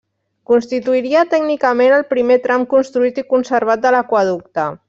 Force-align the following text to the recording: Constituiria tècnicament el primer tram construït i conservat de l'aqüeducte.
Constituiria 0.51 1.21
tècnicament 1.33 1.95
el 1.99 2.07
primer 2.15 2.39
tram 2.49 2.67
construït 2.75 3.23
i 3.25 3.29
conservat 3.37 3.87
de 3.89 3.97
l'aqüeducte. 3.99 4.71